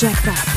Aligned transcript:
Check 0.00 0.22
that. 0.22 0.49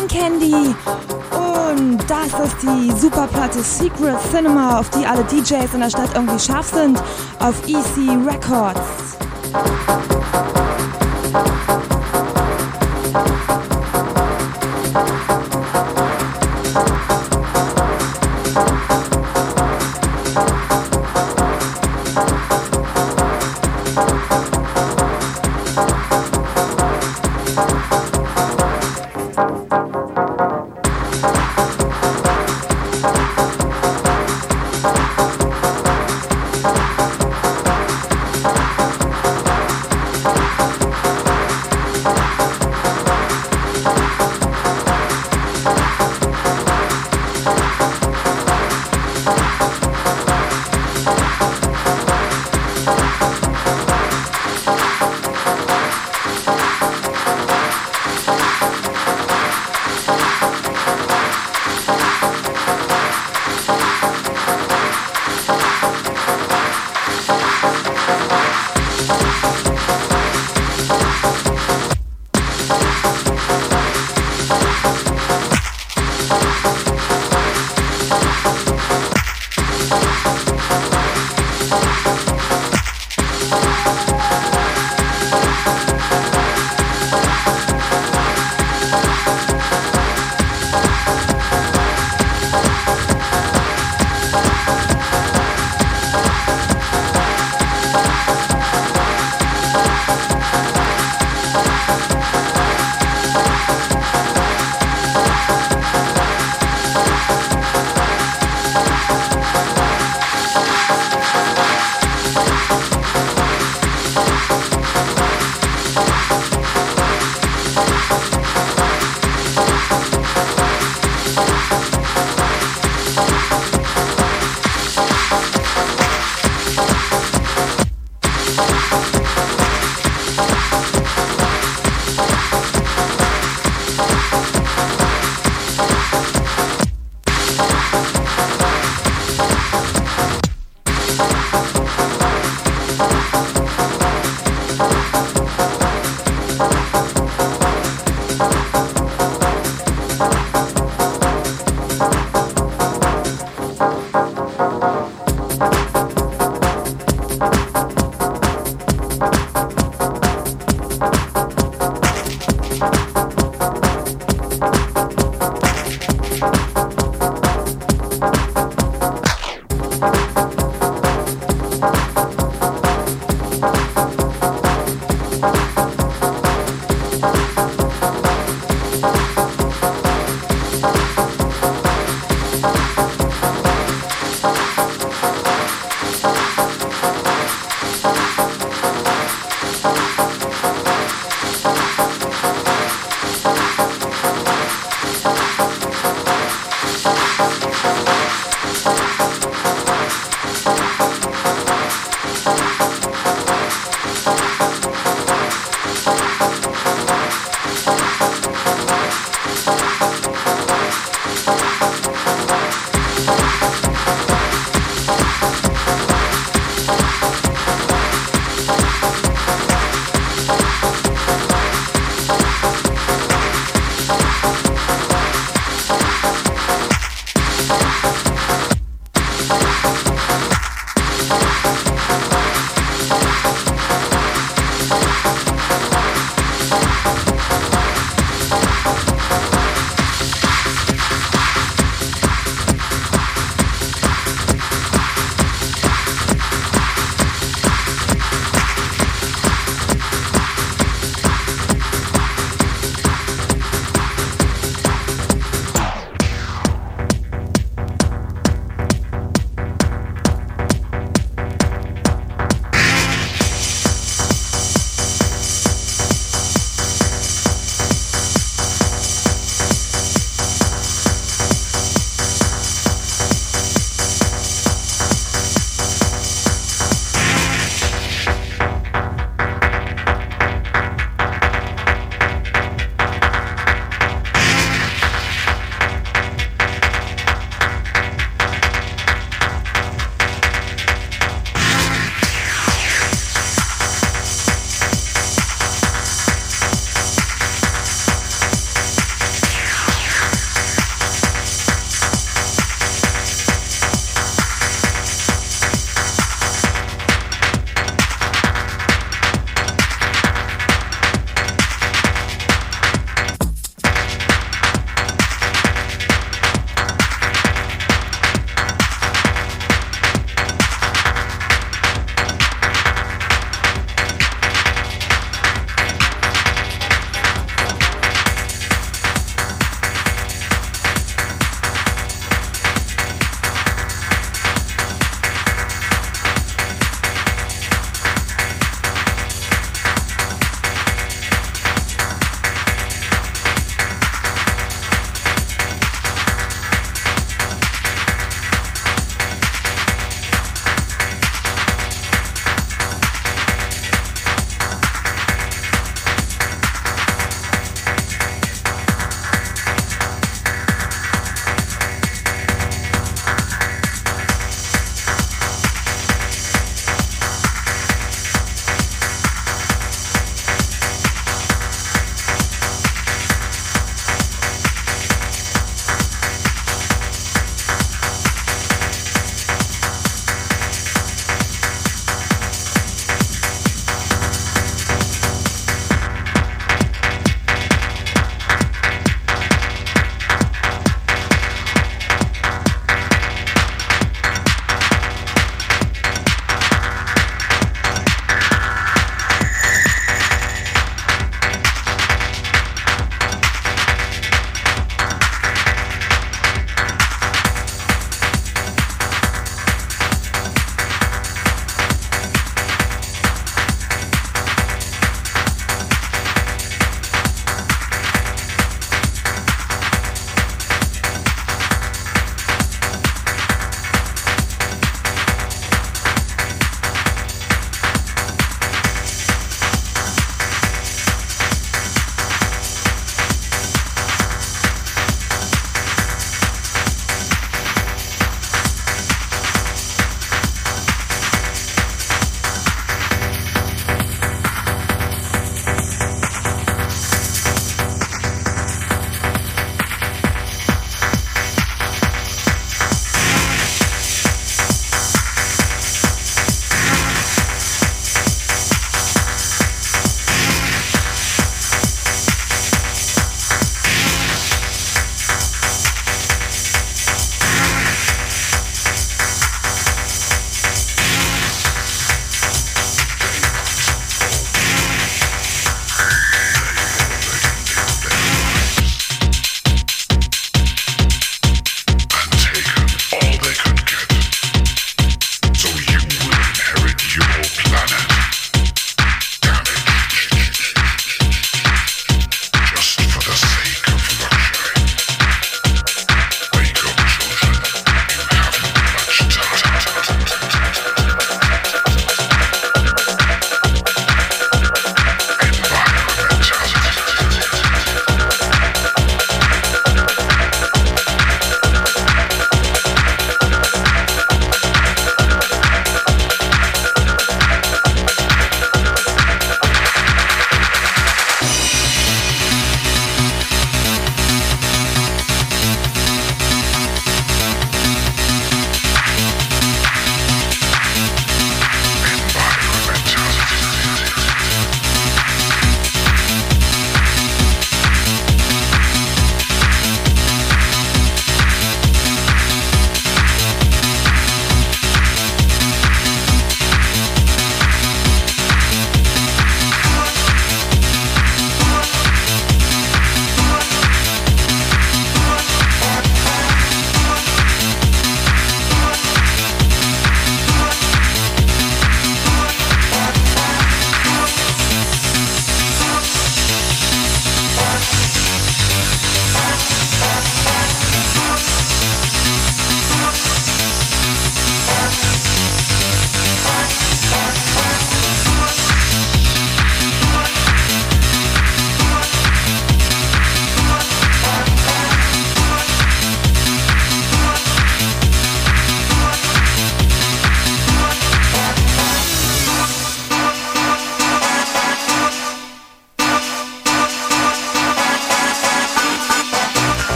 Brain 0.00 0.08
Candy. 0.08 0.74
Und 1.32 1.98
das 2.08 2.26
ist 2.26 2.56
die 2.62 2.90
Superplatte 2.98 3.60
Secret 3.60 4.16
Cinema, 4.30 4.78
auf 4.78 4.88
die 4.90 5.04
alle 5.06 5.24
DJs 5.24 5.74
in 5.74 5.80
der 5.80 5.90
Stadt 5.90 6.10
irgendwie 6.14 6.38
scharf 6.38 6.68
sind, 6.68 6.98
auf 7.38 7.54
EC 7.66 8.26
Records. 8.26 8.80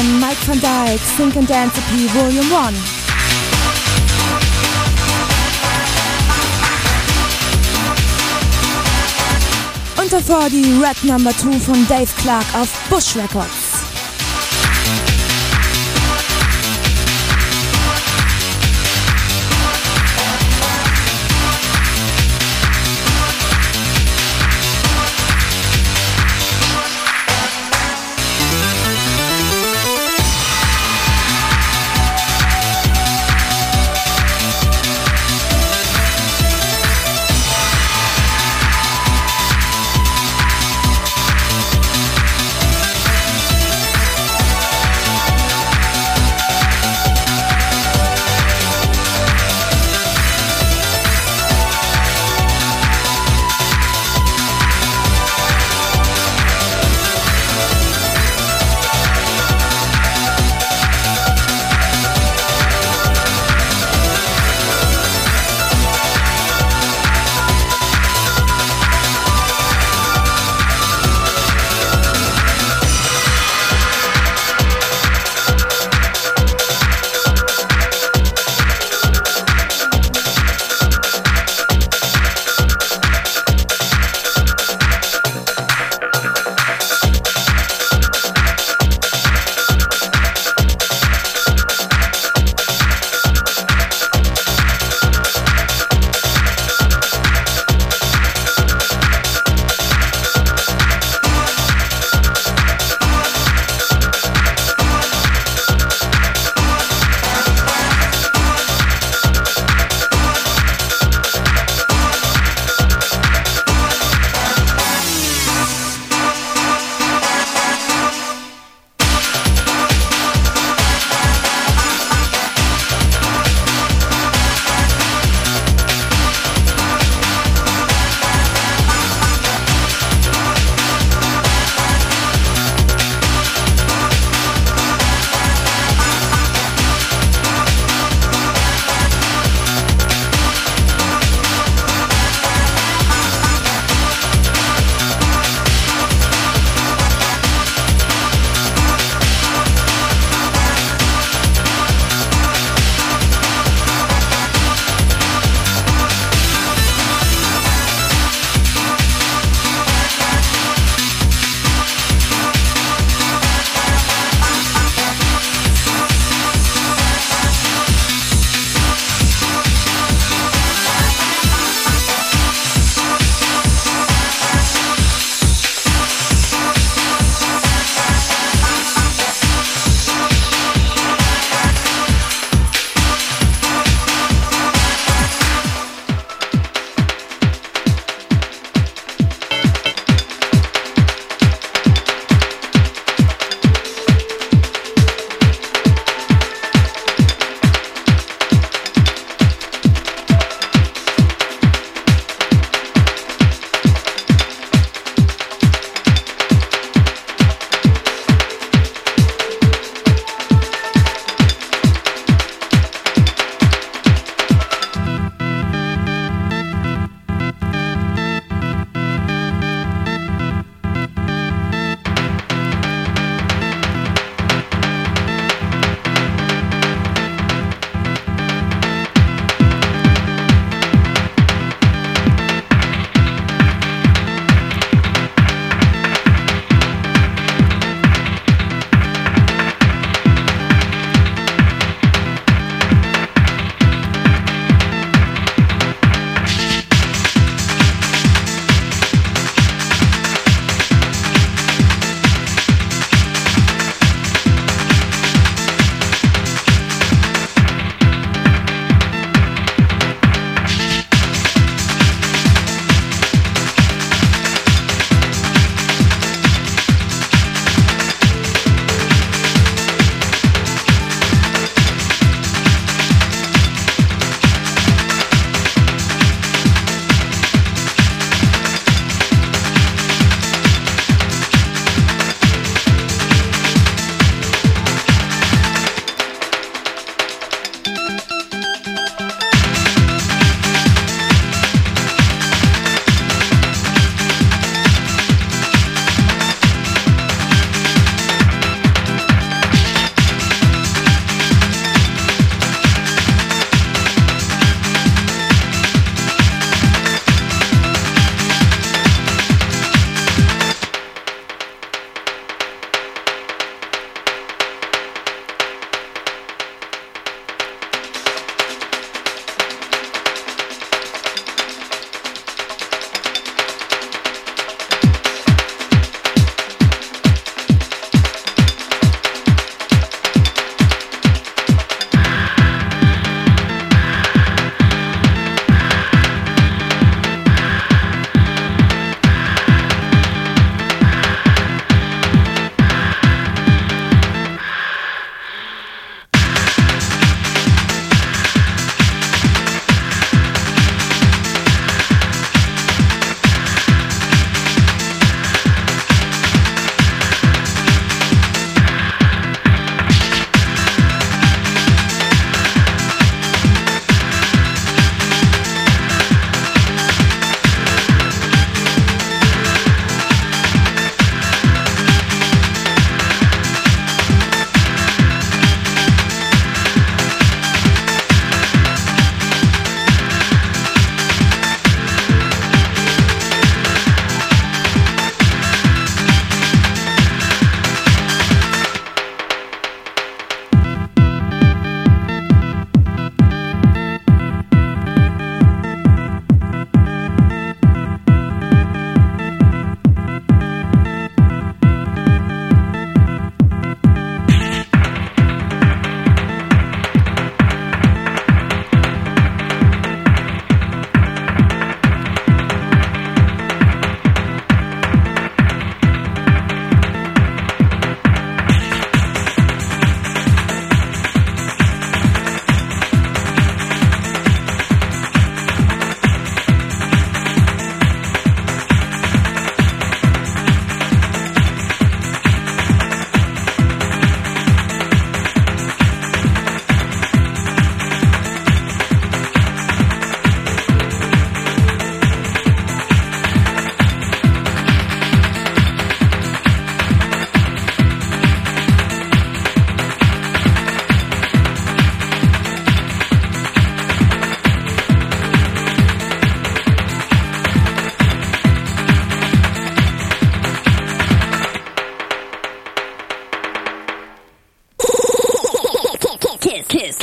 Von 0.00 0.20
Mike 0.20 0.46
van 0.46 0.60
Dyke, 0.60 1.00
Think 1.16 1.36
and 1.36 1.48
Dance 1.48 1.76
EP 1.78 2.14
Volume 2.14 2.56
1. 2.56 2.76
Und 10.00 10.12
davor 10.12 10.48
die 10.48 10.80
Red 10.82 11.04
Number 11.04 11.36
2 11.36 11.60
von 11.60 11.86
Dave 11.88 12.08
Clark 12.16 12.44
auf 12.54 12.68
Bush 12.88 13.16
Records. 13.16 13.69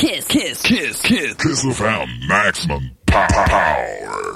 Kiss, 0.08 0.26
Kiss, 0.26 0.62
Kiss, 0.62 1.02
Kiss, 1.02 1.36
Kiss 1.36 1.62
FM 1.64 2.08
Maximum 2.28 2.92
Power. 3.04 4.34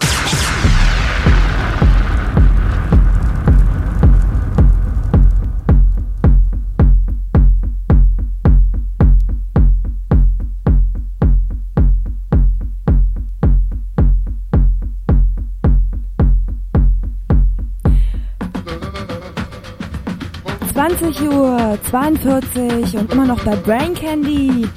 20 20.75 21.23
Uhr 21.23 21.79
42 21.89 22.97
und 22.99 23.11
immer 23.11 23.25
noch 23.25 23.43
bei 23.43 23.57
Brain 23.57 23.95
Candy. 23.95 24.69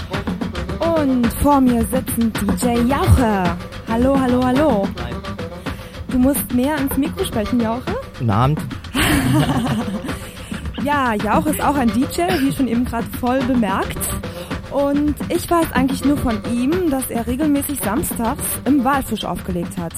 Und 0.86 1.26
vor 1.42 1.62
mir 1.62 1.84
sitzen 1.86 2.32
DJ 2.34 2.88
Jauche. 2.88 3.44
Hallo, 3.90 4.20
hallo, 4.20 4.44
hallo. 4.44 4.88
Du 6.10 6.20
musst 6.20 6.54
mehr 6.54 6.76
ans 6.76 6.96
Mikro 6.96 7.26
sprechen, 7.26 7.60
Jauche. 7.60 7.96
Guten 8.20 8.30
Abend. 8.30 8.60
ja, 10.84 11.14
Jauche 11.16 11.50
ist 11.50 11.62
auch 11.64 11.76
ein 11.76 11.88
DJ, 11.88 12.22
wie 12.40 12.52
schon 12.52 12.68
eben 12.68 12.86
gerade 12.86 13.08
voll 13.20 13.40
bemerkt. 13.44 13.98
Und 14.72 15.16
ich 15.30 15.50
weiß 15.50 15.72
eigentlich 15.72 16.06
nur 16.06 16.18
von 16.18 16.40
ihm, 16.54 16.90
dass 16.90 17.10
er 17.10 17.26
regelmäßig 17.26 17.80
samstags 17.80 18.44
im 18.66 18.84
Walfisch 18.84 19.26
aufgelegt 19.26 19.78
hat. 19.78 19.94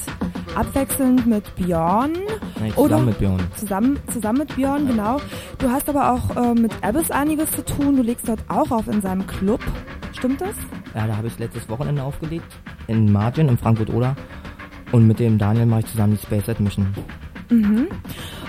Abwechselnd 0.54 1.26
mit 1.26 1.54
Björn. 1.56 2.12
Nein, 2.58 2.70
zusammen 2.70 2.76
oder 2.76 2.98
mit 3.00 3.18
Björn. 3.18 3.40
Zusammen, 3.56 3.98
zusammen 4.12 4.38
mit 4.38 4.56
Björn, 4.56 4.86
genau. 4.86 5.20
Du 5.58 5.70
hast 5.70 5.88
aber 5.88 6.12
auch 6.12 6.36
äh, 6.36 6.54
mit 6.54 6.72
Abyss 6.82 7.10
einiges 7.10 7.50
zu 7.52 7.64
tun. 7.64 7.96
Du 7.96 8.02
legst 8.02 8.28
dort 8.28 8.40
auch 8.48 8.70
auf 8.70 8.88
in 8.88 9.00
seinem 9.00 9.26
Club. 9.26 9.60
Stimmt 10.18 10.40
das? 10.40 10.54
Ja, 10.94 11.06
da 11.06 11.16
habe 11.16 11.28
ich 11.28 11.38
letztes 11.38 11.68
Wochenende 11.68 12.02
aufgelegt. 12.02 12.58
In 12.88 13.12
Margin, 13.12 13.48
in 13.48 13.56
Frankfurt-Oder. 13.56 14.16
Und 14.90 15.06
mit 15.06 15.20
dem 15.20 15.38
Daniel 15.38 15.66
mache 15.66 15.80
ich 15.80 15.86
zusammen 15.86 16.14
die 16.14 16.26
Space 16.26 16.48
Admission. 16.48 16.86
Mhm. 17.50 17.86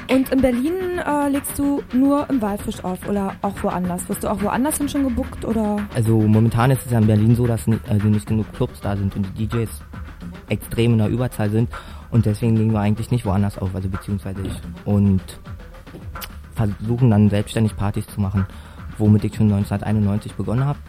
Und 0.10 0.32
in 0.32 0.42
Berlin 0.42 0.74
äh, 1.06 1.30
legst 1.30 1.60
du 1.60 1.84
nur 1.94 2.28
im 2.30 2.42
Walfisch 2.42 2.84
auf 2.84 3.08
oder 3.08 3.36
auch 3.44 3.54
woanders? 3.62 4.10
Wirst 4.10 4.24
du 4.24 4.30
auch 4.30 4.42
woanders 4.42 4.80
hin 4.80 4.90
schon 4.90 5.04
gebuckt 5.04 5.46
oder? 5.46 5.78
Also 5.94 6.20
momentan 6.20 6.72
ist 6.72 6.86
es 6.86 6.92
ja 6.92 6.98
in 6.98 7.06
Berlin 7.06 7.36
so, 7.36 7.46
dass 7.46 7.68
nicht, 7.68 7.88
also 7.88 8.08
nicht 8.08 8.26
genug 8.26 8.52
Clubs 8.54 8.82
da 8.82 8.98
sind 8.98 9.16
und 9.16 9.28
die 9.38 9.46
DJs 9.46 9.70
extrem 10.48 10.94
in 10.94 10.98
der 10.98 11.10
Überzahl 11.10 11.52
sind. 11.52 11.70
Und 12.10 12.26
deswegen 12.26 12.56
legen 12.58 12.74
wir 12.74 12.80
eigentlich 12.80 13.12
nicht 13.12 13.26
woanders 13.26 13.60
auf, 13.60 13.76
also 13.76 13.88
beziehungsweise 13.88 14.42
ich. 14.42 14.60
Und 14.86 15.22
versuchen 16.56 17.12
dann 17.12 17.30
selbstständig 17.30 17.76
Partys 17.78 18.08
zu 18.08 18.20
machen, 18.20 18.48
womit 18.98 19.24
ich 19.24 19.36
schon 19.36 19.54
1991 19.54 20.34
begonnen 20.34 20.66
habe. 20.66 20.80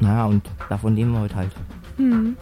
Naja, 0.00 0.24
und 0.26 0.42
davon 0.68 0.96
leben 0.96 1.12
wir 1.12 1.20
heute 1.20 1.36
halt. 1.36 1.50
Hm. 1.96 2.36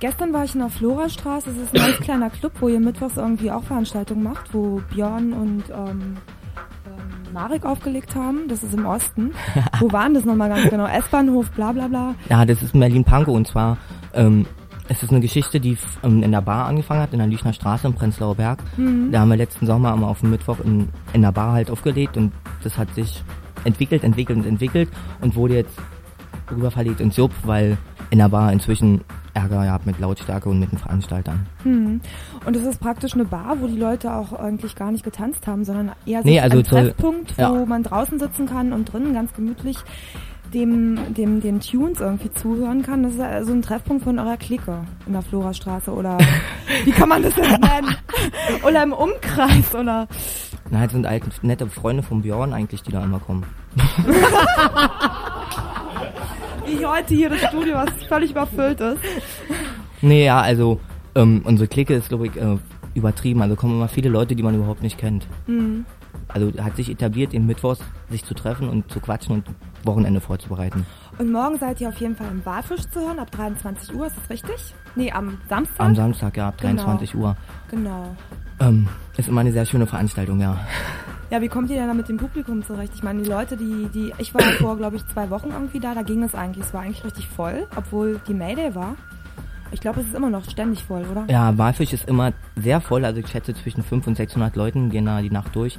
Gestern 0.00 0.32
war 0.32 0.44
ich 0.44 0.54
in 0.54 0.60
der 0.60 0.70
Florastraße. 0.70 1.50
Das 1.50 1.56
ist 1.56 1.74
ein 1.74 1.86
ganz 1.86 1.98
kleiner 1.98 2.30
Club, 2.30 2.52
wo 2.60 2.68
ihr 2.68 2.80
mittwochs 2.80 3.16
irgendwie 3.16 3.50
auch 3.50 3.62
Veranstaltungen 3.62 4.22
macht, 4.22 4.52
wo 4.54 4.80
Björn 4.90 5.32
und 5.34 5.64
ähm, 5.70 6.16
ähm, 6.86 7.32
Marek 7.32 7.66
aufgelegt 7.66 8.14
haben. 8.14 8.48
Das 8.48 8.62
ist 8.62 8.72
im 8.72 8.86
Osten. 8.86 9.32
wo 9.80 9.92
waren 9.92 10.14
das 10.14 10.24
nochmal 10.24 10.48
ganz 10.48 10.70
genau? 10.70 10.86
S-Bahnhof, 10.86 11.50
bla 11.50 11.72
bla 11.72 11.88
bla. 11.88 12.14
Ja, 12.30 12.44
das 12.46 12.62
ist 12.62 12.74
in 12.74 12.80
Berlin-Pankow 12.80 13.34
und 13.34 13.46
zwar 13.46 13.76
ähm, 14.14 14.46
es 14.88 15.02
ist 15.02 15.10
eine 15.10 15.20
Geschichte, 15.20 15.60
die 15.60 15.78
ähm, 16.02 16.22
in 16.22 16.32
der 16.32 16.42
Bar 16.42 16.66
angefangen 16.66 17.00
hat, 17.00 17.12
in 17.12 17.18
der 17.18 17.28
Lüchner 17.28 17.52
Straße 17.52 17.86
im 17.86 17.94
Prenzlauer 17.94 18.34
Berg. 18.34 18.62
Mhm. 18.76 19.10
Da 19.12 19.20
haben 19.20 19.30
wir 19.30 19.36
letzten 19.36 19.66
Sommer 19.66 19.92
immer 19.94 20.08
auf 20.08 20.20
dem 20.20 20.30
Mittwoch 20.30 20.58
in, 20.60 20.88
in 21.12 21.22
der 21.22 21.32
Bar 21.32 21.52
halt 21.52 21.70
aufgelegt 21.70 22.16
und 22.16 22.32
das 22.62 22.76
hat 22.76 22.94
sich 22.94 23.22
entwickelt, 23.64 24.04
entwickelt 24.04 24.38
und 24.38 24.46
entwickelt 24.46 24.88
und 25.20 25.36
wurde 25.36 25.54
jetzt 25.54 25.78
rüber 26.52 26.70
verlegt 26.70 27.00
ins 27.00 27.16
Jupp, 27.16 27.32
weil 27.44 27.78
in 28.10 28.18
der 28.18 28.28
Bar 28.28 28.52
inzwischen 28.52 29.02
Ärger 29.34 29.64
gehabt 29.64 29.86
mit 29.86 29.98
Lautstärke 29.98 30.48
und 30.48 30.58
mit 30.58 30.72
den 30.72 30.78
Veranstaltern. 30.78 31.46
Hm. 31.62 32.00
Und 32.44 32.56
es 32.56 32.64
ist 32.64 32.80
praktisch 32.80 33.14
eine 33.14 33.24
Bar, 33.24 33.56
wo 33.60 33.66
die 33.66 33.78
Leute 33.78 34.12
auch 34.12 34.32
eigentlich 34.32 34.76
gar 34.76 34.92
nicht 34.92 35.04
getanzt 35.04 35.46
haben, 35.46 35.64
sondern 35.64 35.92
eher 36.06 36.22
so 36.22 36.28
Nee, 36.28 36.40
also 36.40 36.58
ein 36.58 36.64
Treffpunkt, 36.64 37.38
wo 37.38 37.42
ja. 37.42 37.66
man 37.66 37.82
draußen 37.82 38.18
sitzen 38.18 38.46
kann 38.46 38.72
und 38.72 38.92
drinnen 38.92 39.14
ganz 39.14 39.32
gemütlich 39.32 39.78
dem, 40.52 41.14
dem, 41.14 41.40
den 41.40 41.60
Tunes 41.60 42.00
irgendwie 42.00 42.30
zuhören 42.32 42.82
kann. 42.82 43.04
Das 43.04 43.14
ist 43.14 43.20
also 43.20 43.52
ein 43.52 43.62
Treffpunkt 43.62 44.04
von 44.04 44.18
eurer 44.18 44.36
Clique 44.36 44.84
in 45.06 45.14
der 45.14 45.22
Florastraße 45.22 45.90
oder 45.90 46.18
wie 46.84 46.92
kann 46.92 47.08
man 47.08 47.22
das 47.22 47.34
denn 47.34 47.50
nennen? 47.50 47.96
oder 48.66 48.82
im 48.82 48.92
Umkreis 48.92 49.74
oder 49.74 50.08
Na, 50.70 50.82
das 50.82 50.92
sind 50.92 51.06
alte, 51.06 51.30
nette 51.40 51.66
Freunde 51.68 52.02
von 52.02 52.20
Björn 52.20 52.52
eigentlich, 52.52 52.82
die 52.82 52.92
da 52.92 53.02
immer 53.02 53.20
kommen. 53.20 53.46
wie 56.66 56.84
heute 56.84 57.14
hier 57.14 57.28
das 57.30 57.40
Studio, 57.48 57.74
was 57.74 57.90
völlig 58.08 58.30
überfüllt 58.30 58.80
ist. 58.80 58.98
Nee, 60.00 60.24
ja, 60.26 60.40
also 60.40 60.80
ähm, 61.14 61.42
unsere 61.44 61.68
Clique 61.68 61.94
ist, 61.94 62.08
glaube 62.08 62.26
ich, 62.26 62.36
äh, 62.36 62.56
übertrieben. 62.94 63.42
Also 63.42 63.56
kommen 63.56 63.74
immer 63.74 63.88
viele 63.88 64.08
Leute, 64.08 64.34
die 64.34 64.42
man 64.42 64.54
überhaupt 64.54 64.82
nicht 64.82 64.98
kennt. 64.98 65.26
Hm. 65.46 65.84
Also 66.28 66.52
hat 66.62 66.76
sich 66.76 66.90
etabliert, 66.90 67.34
im 67.34 67.46
Mittwochs 67.46 67.80
sich 68.10 68.24
zu 68.24 68.34
treffen 68.34 68.68
und 68.68 68.90
zu 68.90 69.00
quatschen 69.00 69.34
und 69.36 69.44
Wochenende 69.84 70.20
vorzubereiten. 70.20 70.86
Und 71.18 71.30
morgen 71.32 71.58
seid 71.58 71.80
ihr 71.80 71.88
auf 71.88 71.98
jeden 72.00 72.16
Fall 72.16 72.28
im 72.30 72.44
Walfisch 72.46 72.82
zu 72.90 73.00
hören, 73.00 73.18
ab 73.18 73.30
23 73.30 73.94
Uhr, 73.94 74.06
ist 74.06 74.16
das 74.16 74.30
richtig? 74.30 74.74
Nee, 74.94 75.10
am 75.12 75.38
Samstag? 75.48 75.80
Am 75.80 75.94
Samstag, 75.94 76.36
ja, 76.36 76.48
ab 76.48 76.58
Genau. 76.60 76.82
23 76.84 77.14
Uhr. 77.14 77.36
Genau. 77.70 78.16
Ähm, 78.60 78.88
ist 79.16 79.28
immer 79.28 79.40
eine 79.40 79.52
sehr 79.52 79.66
schöne 79.66 79.86
Veranstaltung, 79.86 80.40
ja. 80.40 80.58
Ja, 81.32 81.40
wie 81.40 81.48
kommt 81.48 81.70
ihr 81.70 81.76
denn 81.76 81.88
da 81.88 81.94
mit 81.94 82.10
dem 82.10 82.18
Publikum 82.18 82.62
zurecht? 82.62 82.92
Ich 82.94 83.02
meine, 83.02 83.22
die 83.22 83.30
Leute, 83.30 83.56
die, 83.56 83.88
die, 83.94 84.12
ich 84.18 84.34
war 84.34 84.42
vor, 84.58 84.76
glaube 84.76 84.96
ich, 84.96 85.06
zwei 85.06 85.30
Wochen 85.30 85.48
irgendwie 85.50 85.80
da, 85.80 85.94
da 85.94 86.02
ging 86.02 86.22
es 86.22 86.34
eigentlich, 86.34 86.66
es 86.66 86.74
war 86.74 86.82
eigentlich 86.82 87.02
richtig 87.04 87.26
voll, 87.26 87.66
obwohl 87.74 88.20
die 88.28 88.34
Mayday 88.34 88.74
war. 88.74 88.96
Ich 89.70 89.80
glaube, 89.80 90.00
es 90.00 90.08
ist 90.08 90.14
immer 90.14 90.28
noch 90.28 90.44
ständig 90.44 90.84
voll, 90.84 91.06
oder? 91.10 91.24
Ja, 91.30 91.56
Walfisch 91.56 91.94
ist 91.94 92.06
immer 92.06 92.34
sehr 92.56 92.82
voll, 92.82 93.06
also 93.06 93.18
ich 93.18 93.28
schätze 93.28 93.54
zwischen 93.54 93.82
500 93.82 94.08
und 94.08 94.16
600 94.18 94.56
Leuten 94.56 94.90
gehen 94.90 95.06
da 95.06 95.22
die 95.22 95.30
Nacht 95.30 95.56
durch. 95.56 95.78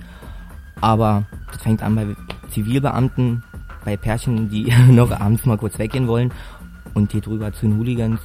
Aber 0.82 1.26
das 1.52 1.62
fängt 1.62 1.84
an 1.84 1.94
bei 1.94 2.08
Zivilbeamten, 2.50 3.44
bei 3.86 3.96
Pärchen, 3.96 4.50
die 4.50 4.74
noch 4.90 5.12
abends 5.12 5.46
mal 5.46 5.60
kurz 5.60 5.78
weggehen 5.78 6.08
wollen 6.08 6.32
und 6.96 7.12
hier 7.12 7.22
drüber 7.22 7.54
zu 7.54 7.68
den 7.68 7.78
Hooligans 7.78 8.22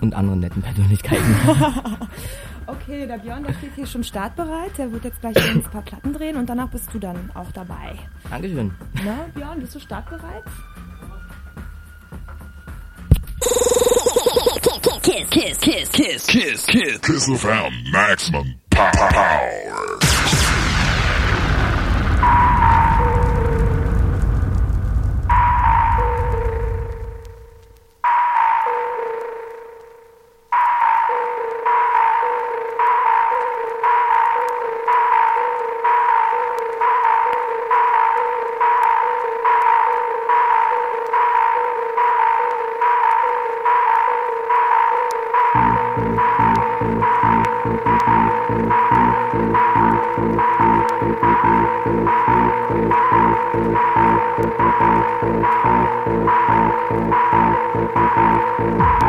und 0.00 0.12
anderen 0.12 0.40
netten 0.40 0.60
Persönlichkeiten. 0.60 1.36
Okay, 2.66 3.06
der 3.06 3.18
Björn, 3.18 3.44
der 3.44 3.54
steht 3.54 3.74
hier 3.74 3.86
schon 3.86 4.04
startbereit, 4.04 4.76
der 4.78 4.90
wird 4.92 5.04
jetzt 5.04 5.20
gleich 5.20 5.36
ein 5.36 5.62
paar 5.62 5.82
Platten 5.82 6.12
drehen 6.12 6.36
und 6.36 6.48
danach 6.48 6.68
bist 6.68 6.92
du 6.92 6.98
dann 6.98 7.30
auch 7.34 7.50
dabei. 7.52 7.98
Dankeschön. 8.30 8.72
Na, 9.04 9.26
Björn, 9.34 9.60
bist 9.60 9.74
du 9.74 9.80
startbereit? 9.80 10.44
Kiss, 15.02 15.28
Kiss, 15.30 15.58
Kiss, 15.58 15.88
Kiss, 15.90 16.26
Kiss, 16.26 16.66
Kiss, 16.66 17.00
Kiss 17.00 17.26
FM 17.26 17.90
Maximum 17.90 18.54
Power. 18.70 18.92
Thank 18.92 20.21
Thank 55.22 55.44
you. 58.90 59.01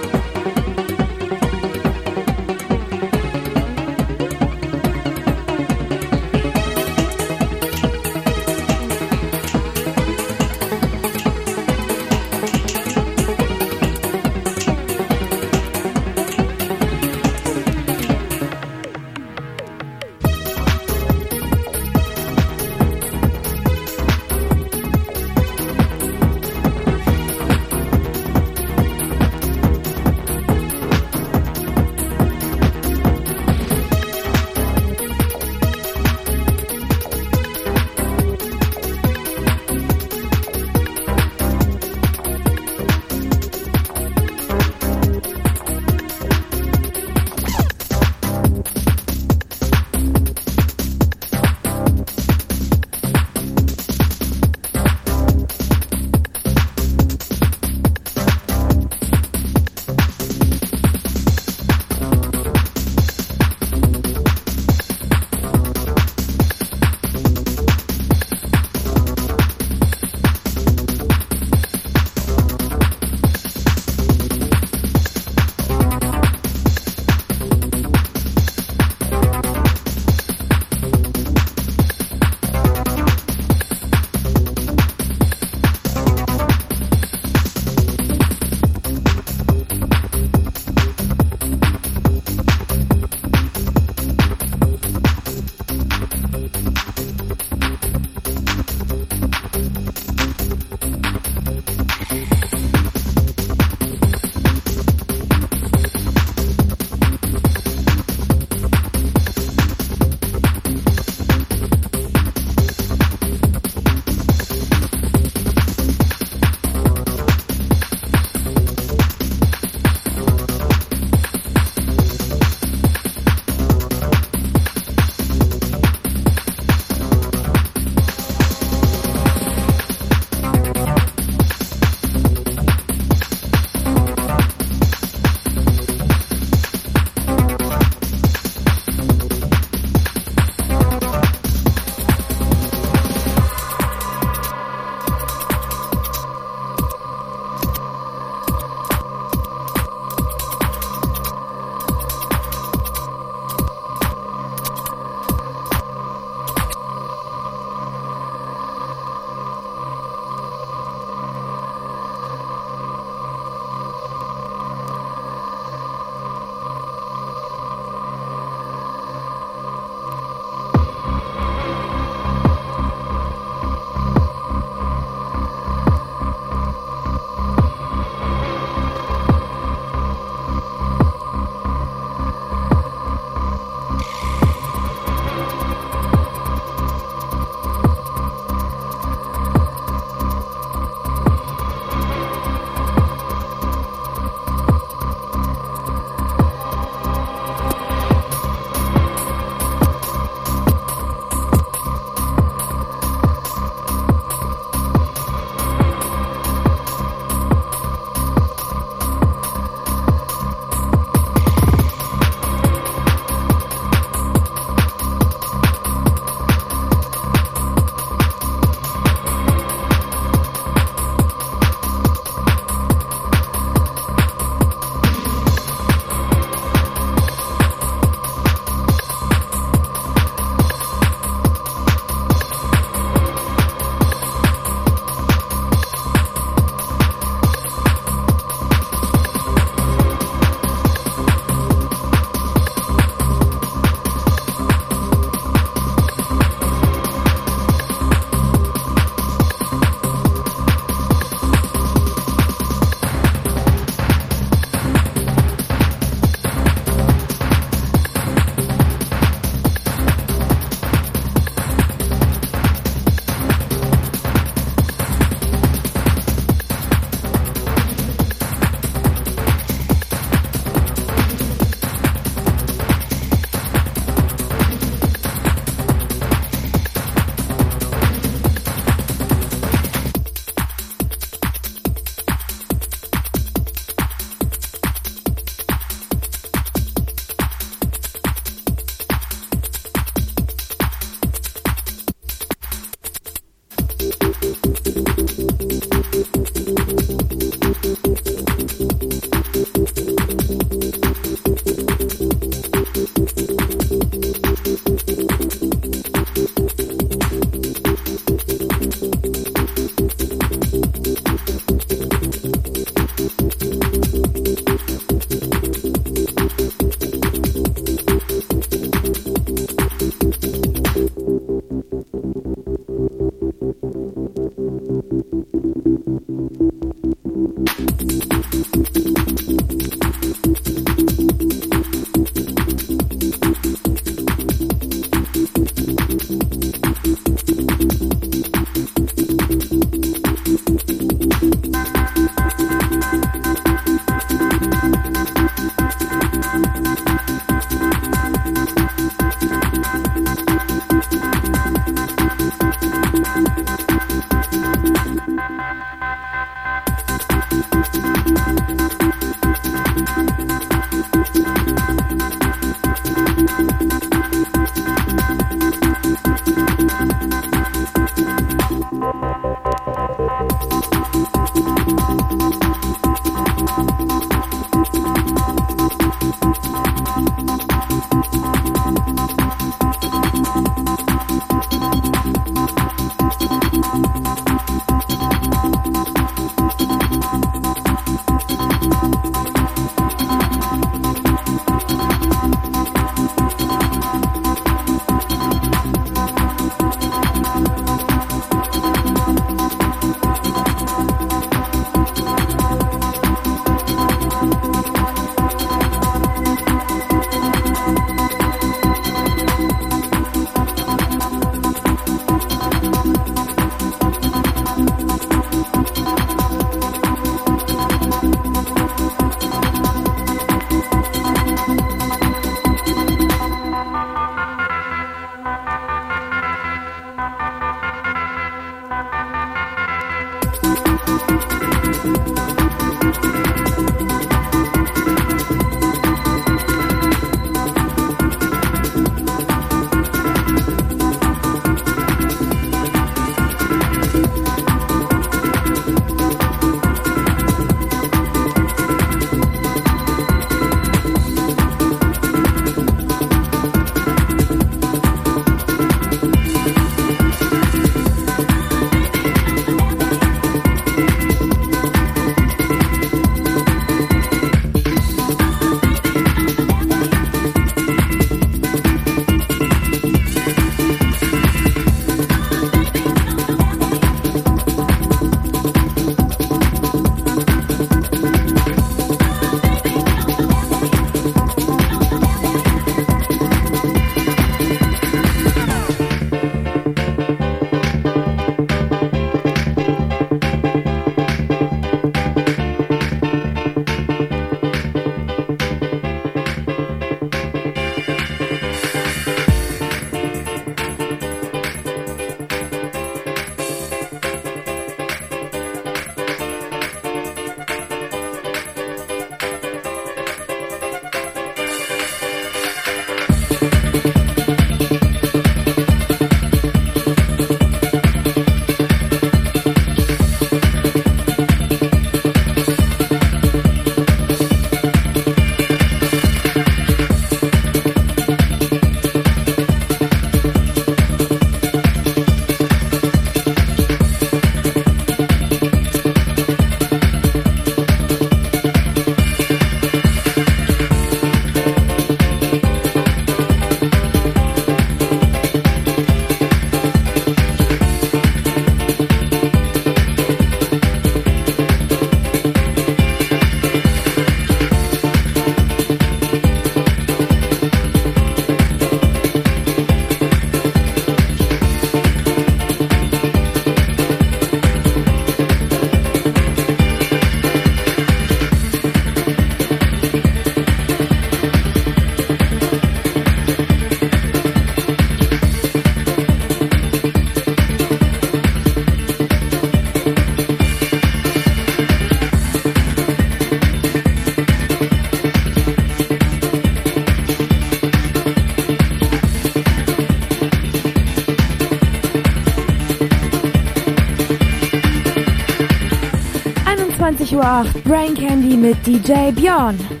21.08 597.21 597.35
Uhr 597.35 597.81
Brain 597.83 598.15
Candy 598.15 598.57
mit 598.57 598.77
DJ 598.85 599.31
Björn. 599.31 600.00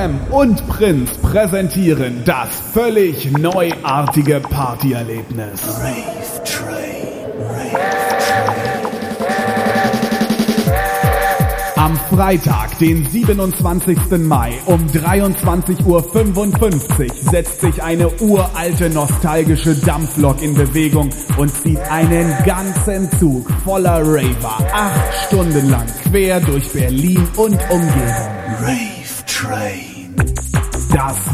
FM 0.00 0.18
und 0.30 0.66
Prinz 0.66 1.10
präsentieren 1.18 2.22
das 2.24 2.48
völlig 2.72 3.30
neuartige 3.32 4.40
Partyerlebnis. 4.40 5.60
Rave 5.78 6.44
Train. 6.44 7.00
Rave 7.38 8.00
Am 11.76 11.96
Freitag, 11.96 12.78
den 12.78 13.04
27. 13.04 13.98
Mai 14.18 14.52
um 14.66 14.86
23.55 14.86 15.84
Uhr 15.86 16.02
setzt 17.30 17.60
sich 17.60 17.82
eine 17.82 18.08
uralte 18.20 18.90
nostalgische 18.90 19.74
Dampflok 19.74 20.40
in 20.42 20.54
Bewegung 20.54 21.10
und 21.36 21.52
zieht 21.52 21.80
einen 21.90 22.34
ganzen 22.46 23.10
Zug 23.18 23.50
voller 23.64 24.00
Raver 24.02 24.58
acht 24.72 25.26
Stunden 25.26 25.70
lang 25.70 25.86
quer 26.10 26.40
durch 26.40 26.70
Berlin 26.72 27.26
und 27.36 27.58
Umgebung. 27.70 28.39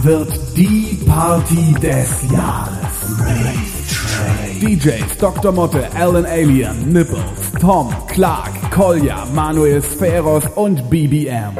Wird 0.06 0.56
die 0.56 0.98
Party 1.04 1.74
des 1.82 2.30
Jahres. 2.30 3.18
DJs 4.60 5.18
Dr. 5.18 5.50
Motte, 5.50 5.88
Alan 5.96 6.24
Alien, 6.24 6.92
Nipples, 6.92 7.50
Tom, 7.60 7.92
Clark, 8.06 8.70
Kolja, 8.70 9.26
Manuel 9.34 9.82
Sferos 9.82 10.44
und 10.54 10.88
BBM. 10.88 11.56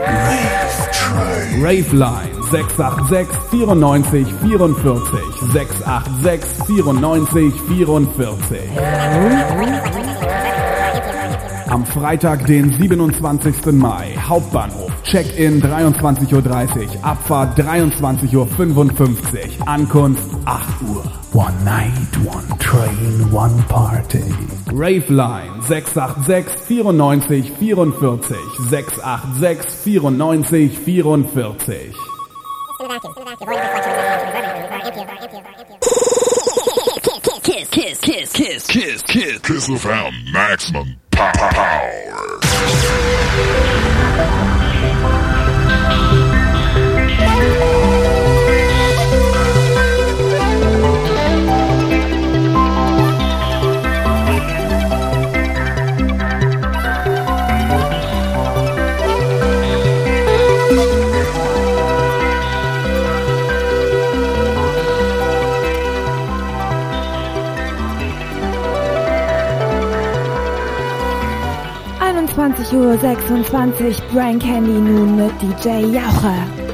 Rave 1.60 1.85
Raveline 1.90 2.43
686 2.51 3.27
94 3.51 4.27
44 4.43 5.20
686 5.52 6.66
94 6.66 7.52
44. 7.68 8.59
Am 11.68 11.85
Freitag, 11.85 12.47
den 12.47 12.73
27. 12.73 13.73
Mai, 13.73 14.14
Hauptbahnhof. 14.16 14.85
Check-in 15.16 15.62
23.30 15.62 16.34
Uhr, 16.34 16.43
Abfahrt 17.02 17.56
23.55 17.56 18.34
Uhr, 18.34 18.44
Ankunft 19.66 20.28
8 20.47 20.82
Uhr. 20.90 21.05
One 21.32 21.64
night, 21.64 22.18
one 22.18 22.59
train, 22.59 23.32
one 23.32 23.62
party. 23.62 24.20
Raveline 24.68 25.62
686 25.62 26.68
94 26.68 27.44
44 27.93 28.22
686 28.68 29.86
94 29.86 31.24
44. 31.24 31.94
Kiss, 37.43 37.70
kiss, 37.70 38.01
kiss, 38.02 38.32
kiss, 38.32 38.66
kiss, 38.66 39.02
kiss, 39.02 39.40
kiss 39.40 39.66
FM 39.66 40.12
maximum 40.30 40.97
power. 41.10 42.36
20.26 72.56 72.74
Uhr 72.74 72.98
26 72.98 74.02
Brain 74.12 74.38
Candy 74.38 74.72
nun 74.72 75.16
mit 75.16 75.32
DJ 75.42 75.84
Jauche. 75.94 76.65